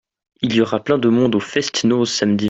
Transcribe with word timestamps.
Il 0.41 0.55
y 0.55 0.61
aura 0.61 0.83
plein 0.83 0.97
de 0.97 1.09
monde 1.09 1.35
au 1.35 1.39
fest-noz 1.39 2.09
samedi. 2.09 2.39